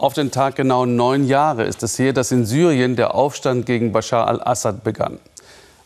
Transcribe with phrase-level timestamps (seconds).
[0.00, 3.92] Auf den Tag genau neun Jahre ist es her, dass in Syrien der Aufstand gegen
[3.92, 5.18] Bashar al-Assad begann.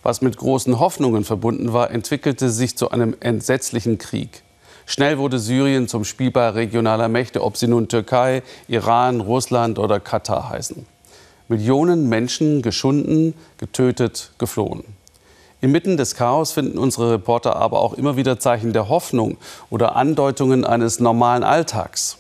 [0.04, 4.44] Was mit großen Hoffnungen verbunden war, entwickelte sich zu einem entsetzlichen Krieg.
[4.86, 10.48] Schnell wurde Syrien zum Spielball regionaler Mächte, ob sie nun Türkei, Iran, Russland oder Katar
[10.48, 10.86] heißen.
[11.48, 14.84] Millionen Menschen geschunden, getötet, geflohen.
[15.60, 19.38] Inmitten des Chaos finden unsere Reporter aber auch immer wieder Zeichen der Hoffnung
[19.70, 22.18] oder Andeutungen eines normalen Alltags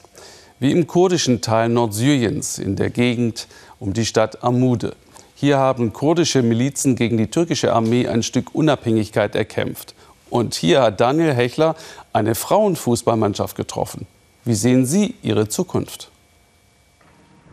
[0.60, 4.96] wie im kurdischen Teil Nordsyriens in der Gegend um die Stadt Amude.
[5.34, 9.94] Hier haben kurdische Milizen gegen die türkische Armee ein Stück Unabhängigkeit erkämpft.
[10.30, 11.76] Und hier hat Daniel Hechler
[12.12, 14.06] eine Frauenfußballmannschaft getroffen.
[14.44, 16.10] Wie sehen Sie Ihre Zukunft?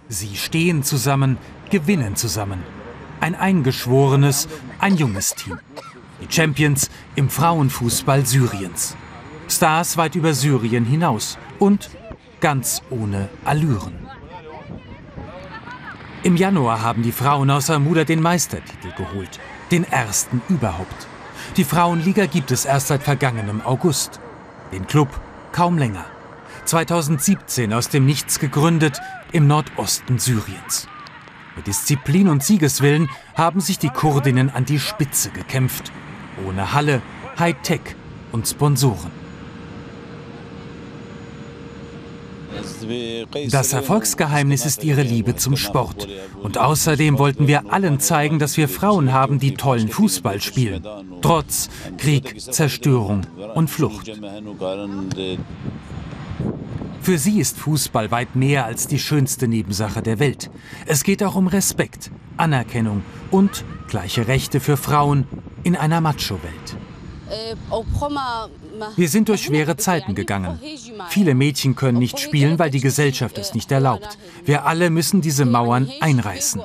[0.10, 1.38] Sie stehen zusammen,
[1.70, 2.64] gewinnen zusammen.
[3.20, 4.48] Ein eingeschworenes,
[4.80, 5.60] ein junges Team.
[6.22, 8.96] Die Champions im Frauenfußball Syriens.
[9.48, 11.90] Stars weit über Syrien hinaus und
[12.42, 13.94] ganz ohne Allüren.
[16.24, 19.40] Im Januar haben die Frauen aus Amuda den Meistertitel geholt,
[19.72, 21.08] den ersten überhaupt.
[21.58, 24.20] Die Frauenliga gibt es erst seit vergangenem August.
[24.72, 25.10] Den Club
[25.52, 26.06] kaum länger.
[26.66, 29.00] 2017 aus dem Nichts gegründet
[29.32, 30.88] im Nordosten Syriens.
[31.56, 35.92] Mit Disziplin und Siegeswillen haben sich die Kurdinnen an die Spitze gekämpft.
[36.48, 37.02] Ohne Halle,
[37.40, 37.96] Hightech
[38.32, 39.21] und Sponsoren.
[43.50, 46.08] Das Erfolgsgeheimnis ist ihre Liebe zum Sport.
[46.42, 50.86] Und außerdem wollten wir allen zeigen, dass wir Frauen haben, die tollen Fußball spielen.
[51.22, 53.22] Trotz Krieg, Zerstörung
[53.56, 54.12] und Flucht.
[57.02, 60.52] Für sie ist Fußball weit mehr als die schönste Nebensache der Welt.
[60.86, 65.26] Es geht auch um Respekt, Anerkennung und gleiche Rechte für Frauen
[65.64, 66.78] in einer Macho-Welt.
[68.96, 70.60] Wir sind durch schwere Zeiten gegangen.
[71.10, 74.18] Viele Mädchen können nicht spielen, weil die Gesellschaft es nicht erlaubt.
[74.46, 76.62] Wir alle müssen diese Mauern einreißen.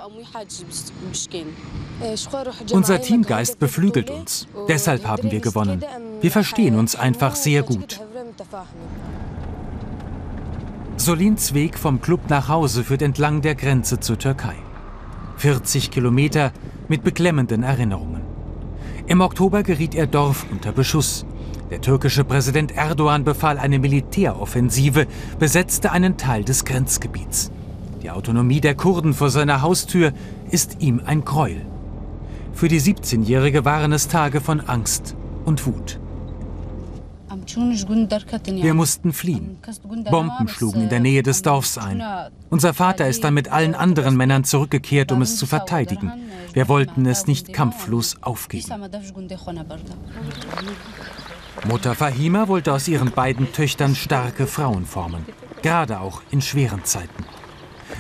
[2.73, 4.47] Unser Teamgeist beflügelt uns.
[4.69, 5.85] Deshalb haben wir gewonnen.
[6.21, 8.01] Wir verstehen uns einfach sehr gut.
[10.97, 14.57] Solins Weg vom Club nach Hause führt entlang der Grenze zur Türkei.
[15.37, 16.53] 40 Kilometer
[16.89, 18.23] mit beklemmenden Erinnerungen.
[19.07, 21.27] Im Oktober geriet ihr Dorf unter Beschuss.
[21.71, 25.07] Der türkische Präsident Erdogan befahl eine Militäroffensive,
[25.39, 27.51] besetzte einen Teil des Grenzgebiets.
[28.03, 30.13] Die Autonomie der Kurden vor seiner Haustür
[30.51, 31.67] ist ihm ein Gräuel.
[32.53, 35.99] Für die 17-Jährige waren es Tage von Angst und Wut.
[37.29, 39.59] Wir mussten fliehen.
[40.11, 42.03] Bomben schlugen in der Nähe des Dorfs ein.
[42.49, 46.13] Unser Vater ist dann mit allen anderen Männern zurückgekehrt, um es zu verteidigen.
[46.53, 48.73] Wir wollten es nicht kampflos aufgeben.
[51.65, 55.25] Mutter Fahima wollte aus ihren beiden Töchtern starke Frauen formen,
[55.63, 57.25] gerade auch in schweren Zeiten.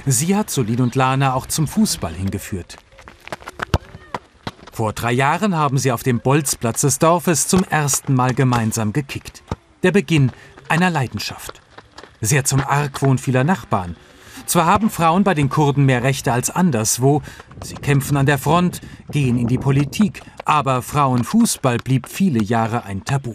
[0.04, 2.76] Sie hat Solin und Lana auch zum Fußball hingeführt.
[4.72, 9.42] Vor drei Jahren haben sie auf dem Bolzplatz des Dorfes zum ersten Mal gemeinsam gekickt.
[9.82, 10.30] Der Beginn
[10.68, 11.60] einer Leidenschaft.
[12.20, 13.96] Sehr zum Argwohn vieler Nachbarn.
[14.46, 17.20] Zwar haben Frauen bei den Kurden mehr Rechte als anderswo,
[17.62, 18.80] sie kämpfen an der Front,
[19.10, 23.34] gehen in die Politik, aber Frauenfußball blieb viele Jahre ein Tabu.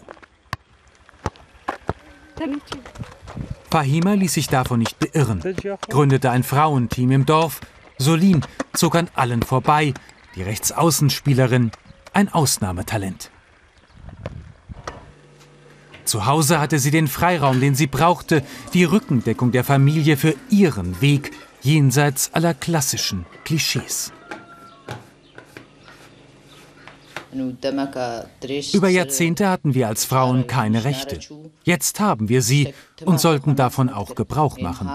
[3.70, 5.42] Fahima ließ sich davon nicht beirren,
[5.90, 7.60] gründete ein Frauenteam im Dorf.
[7.98, 8.42] Solin
[8.74, 9.94] zog an allen vorbei,
[10.36, 11.72] die Rechtsaußenspielerin,
[12.14, 13.32] ein Ausnahmetalent.
[16.12, 21.00] Zu Hause hatte sie den Freiraum, den sie brauchte, die Rückendeckung der Familie für ihren
[21.00, 24.12] Weg jenseits aller klassischen Klischees.
[28.74, 31.18] Über Jahrzehnte hatten wir als Frauen keine Rechte.
[31.64, 32.74] Jetzt haben wir sie
[33.06, 34.90] und sollten davon auch Gebrauch machen.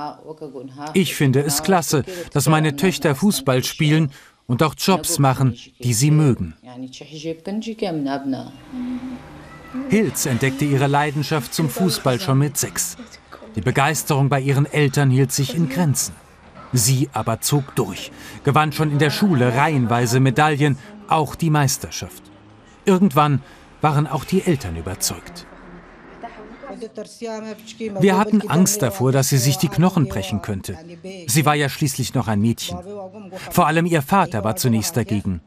[0.92, 2.04] Ich finde es klasse,
[2.34, 4.12] dass meine Töchter Fußball spielen
[4.46, 6.54] und auch Jobs machen, die sie mögen.
[9.88, 12.96] Hilz entdeckte ihre Leidenschaft zum Fußball schon mit sechs.
[13.54, 16.14] Die Begeisterung bei ihren Eltern hielt sich in Grenzen.
[16.72, 18.12] Sie aber zog durch,
[18.44, 20.76] gewann schon in der Schule reihenweise Medaillen,
[21.08, 22.22] auch die Meisterschaft.
[22.84, 23.42] Irgendwann
[23.80, 25.46] waren auch die Eltern überzeugt.
[28.00, 30.76] Wir hatten Angst davor, dass sie sich die Knochen brechen könnte.
[31.26, 32.78] Sie war ja schließlich noch ein Mädchen.
[33.50, 35.40] Vor allem ihr Vater war zunächst dagegen.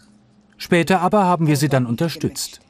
[0.58, 2.62] Später aber haben wir sie dann unterstützt.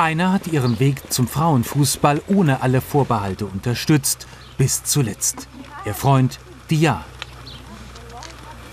[0.00, 4.26] Einer hat ihren Weg zum Frauenfußball ohne alle Vorbehalte unterstützt,
[4.56, 5.46] bis zuletzt.
[5.84, 6.38] Ihr Freund
[6.70, 7.04] Dia.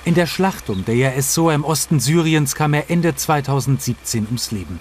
[0.06, 4.80] In der Schlacht um Deir es-Sor im Osten Syriens kam er Ende 2017 ums Leben.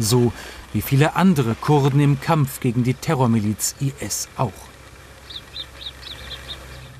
[0.00, 0.32] So
[0.72, 4.50] wie viele andere Kurden im Kampf gegen die Terrormiliz IS auch.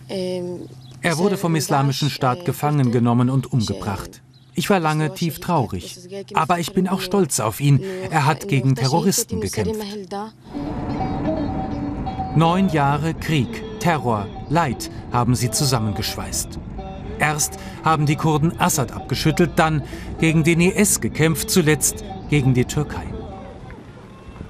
[0.07, 4.23] Er wurde vom Islamischen Staat gefangen genommen und umgebracht.
[4.55, 5.99] Ich war lange tief traurig.
[6.35, 7.81] Aber ich bin auch stolz auf ihn.
[8.11, 9.81] Er hat gegen Terroristen gekämpft.
[12.37, 16.59] Neun Jahre Krieg, Terror, Leid haben sie zusammengeschweißt.
[17.19, 19.83] Erst haben die Kurden Assad abgeschüttelt, dann
[20.19, 23.05] gegen den IS gekämpft, zuletzt gegen die Türkei.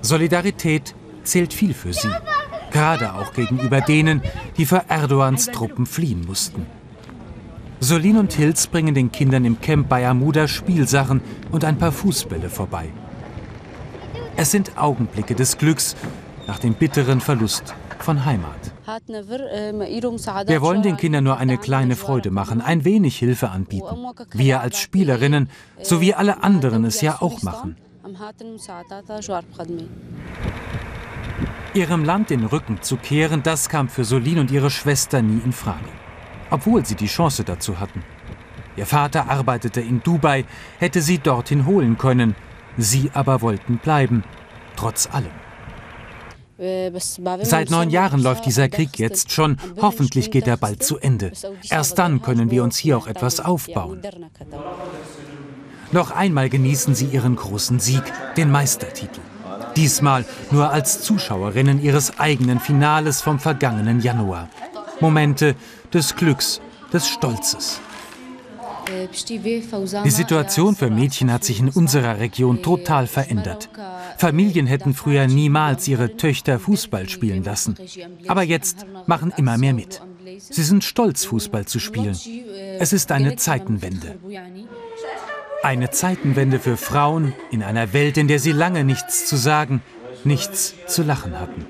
[0.00, 2.10] Solidarität zählt viel für sie,
[2.70, 4.22] gerade auch gegenüber denen,
[4.56, 6.66] die vor Erdogans Truppen fliehen mussten.
[7.80, 12.48] Solin und Hilz bringen den Kindern im Camp bei Amuda Spielsachen und ein paar Fußbälle
[12.48, 12.88] vorbei.
[14.36, 15.96] Es sind Augenblicke des Glücks
[16.46, 18.72] nach dem bitteren Verlust von Heimat.
[20.46, 24.06] Wir wollen den Kindern nur eine kleine Freude machen, ein wenig Hilfe anbieten.
[24.32, 25.48] Wir als Spielerinnen,
[25.82, 27.76] so wie alle anderen es ja auch machen.
[31.74, 35.52] Ihrem Land den Rücken zu kehren, das kam für Solin und ihre Schwester nie in
[35.52, 35.88] Frage
[36.54, 38.02] obwohl sie die Chance dazu hatten.
[38.76, 40.44] Ihr Vater arbeitete in Dubai,
[40.78, 42.34] hätte sie dorthin holen können.
[42.76, 44.24] Sie aber wollten bleiben,
[44.76, 45.30] trotz allem.
[47.42, 49.56] Seit neun Jahren läuft dieser Krieg jetzt schon.
[49.80, 51.32] Hoffentlich geht er bald zu Ende.
[51.68, 54.00] Erst dann können wir uns hier auch etwas aufbauen.
[55.90, 58.02] Noch einmal genießen sie ihren großen Sieg,
[58.36, 59.20] den Meistertitel.
[59.76, 64.48] Diesmal nur als Zuschauerinnen ihres eigenen Finales vom vergangenen Januar.
[65.00, 65.55] Momente
[65.93, 66.61] des Glücks,
[66.93, 67.81] des Stolzes.
[70.05, 73.70] Die Situation für Mädchen hat sich in unserer Region total verändert.
[74.19, 77.76] Familien hätten früher niemals ihre Töchter Fußball spielen lassen.
[78.29, 80.02] Aber jetzt machen immer mehr mit.
[80.38, 82.19] Sie sind stolz, Fußball zu spielen.
[82.79, 84.17] Es ist eine Zeitenwende.
[85.62, 89.81] Eine Zeitenwende für Frauen in einer Welt, in der sie lange nichts zu sagen,
[90.25, 91.64] nichts zu lachen hatten.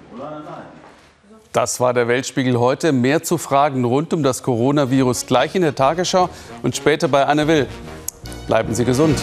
[1.55, 2.91] Das war der Weltspiegel heute.
[2.91, 6.29] Mehr zu Fragen rund um das Coronavirus gleich in der Tagesschau
[6.65, 7.69] und später bei Anne Will.
[8.49, 9.23] Bleiben Sie gesund.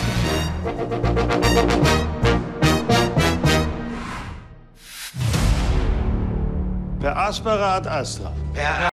[7.01, 8.31] Per aspera ad astra.
[8.53, 8.90] Per